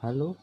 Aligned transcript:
Halo? 0.00 0.36